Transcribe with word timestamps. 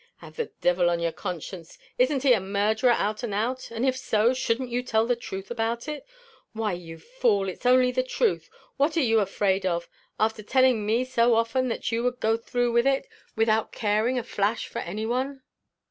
"Have 0.17 0.35
the 0.35 0.47
divil 0.61 0.89
on 0.89 0.99
your 0.99 1.11
conscience. 1.11 1.77
Isn't 1.99 2.23
he 2.23 2.33
a 2.33 2.39
murderer 2.39 2.89
out 2.89 3.21
and 3.21 3.35
out? 3.35 3.69
and, 3.69 3.85
if 3.85 3.95
so, 3.95 4.33
shouldn't 4.33 4.71
you 4.71 4.81
tell 4.81 5.05
the 5.05 5.15
truth 5.15 5.51
about 5.51 5.87
it? 5.87 6.07
Why, 6.53 6.73
you 6.73 6.97
fool, 6.97 7.47
it's 7.47 7.67
only 7.67 7.91
the 7.91 8.01
truth. 8.01 8.49
What 8.77 8.97
are 8.97 9.01
you 9.01 9.19
afraid 9.19 9.63
of? 9.63 9.87
after 10.19 10.41
telling 10.41 10.87
me 10.87 11.05
so 11.05 11.35
often 11.35 11.67
that 11.67 11.91
you 11.91 12.01
would 12.01 12.19
go 12.19 12.35
through 12.35 12.71
with 12.71 12.87
it 12.87 13.07
without 13.35 13.71
caring 13.71 14.17
a 14.17 14.23
flash 14.23 14.65
for 14.67 14.79
any 14.79 15.05
one!" 15.05 15.43